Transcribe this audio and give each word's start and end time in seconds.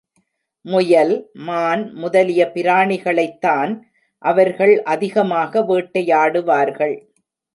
முயல், 0.65 1.11
மான் 1.39 1.93
முதலிய 1.93 2.51
பிராணிகளைத் 2.53 3.37
தான் 3.39 3.73
அவர்கள் 4.23 4.83
அதிகமாக 4.83 5.61
வேட்டையாடுவார்கள். 5.61 6.95